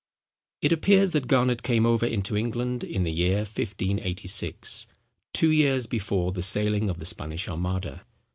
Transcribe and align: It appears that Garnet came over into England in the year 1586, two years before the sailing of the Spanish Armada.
It 0.63 0.71
appears 0.71 1.11
that 1.11 1.27
Garnet 1.27 1.61
came 1.61 1.85
over 1.85 2.07
into 2.07 2.35
England 2.35 2.83
in 2.83 3.03
the 3.03 3.11
year 3.11 3.41
1586, 3.41 4.87
two 5.31 5.51
years 5.51 5.85
before 5.85 6.31
the 6.31 6.41
sailing 6.41 6.89
of 6.89 6.97
the 6.97 7.05
Spanish 7.05 7.47
Armada. 7.47 8.03